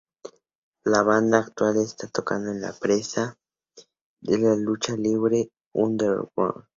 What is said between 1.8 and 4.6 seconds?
está tocando para la empresa de